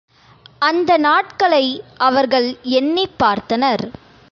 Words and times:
அந்த 0.59 0.97
நாட்களை 0.97 1.65
அவர்கள் 1.97 2.57
எண்ணிப் 2.71 3.17
பார்த்தனர். 3.23 3.85